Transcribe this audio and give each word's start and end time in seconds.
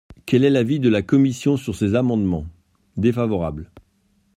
Quel 0.25 0.43
est 0.43 0.49
l’avis 0.49 0.79
de 0.79 0.89
la 0.89 1.03
commission 1.03 1.57
sur 1.57 1.75
ces 1.75 1.93
amendements? 1.93 2.47
Défavorable. 2.97 3.69